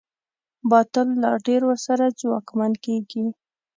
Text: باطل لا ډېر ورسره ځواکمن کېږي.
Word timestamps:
باطل 0.71 1.07
لا 1.23 1.31
ډېر 1.47 1.61
ورسره 1.69 2.05
ځواکمن 2.19 2.73
کېږي. 2.85 3.25